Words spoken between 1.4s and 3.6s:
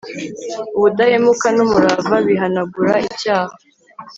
n'umurava bihanagura icyaha